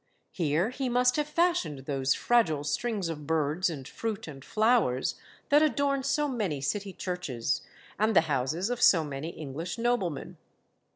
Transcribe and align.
Here 0.31 0.71
he 0.71 0.89
must 0.89 1.15
have 1.17 1.27
fashioned 1.27 1.85
those 1.85 2.15
fragile 2.15 2.63
strings 2.63 3.07
of 3.07 3.27
birds 3.27 3.69
and 3.69 3.87
fruit 3.87 4.27
and 4.27 4.43
flowers 4.43 5.13
that 5.49 5.61
adorn 5.61 6.01
so 6.01 6.27
many 6.27 6.59
city 6.59 6.91
churches, 6.91 7.61
and 7.99 8.15
the 8.15 8.21
houses 8.21 8.71
of 8.71 8.81
so 8.81 9.03
many 9.03 9.29
English 9.29 9.77
noblemen. 9.77 10.37